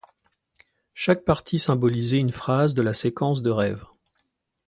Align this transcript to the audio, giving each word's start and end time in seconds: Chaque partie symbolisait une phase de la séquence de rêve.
Chaque 0.95 1.23
partie 1.25 1.59
symbolisait 1.59 2.17
une 2.17 2.31
phase 2.31 2.73
de 2.73 2.81
la 2.81 2.95
séquence 2.95 3.43
de 3.43 3.51
rêve. 3.51 3.85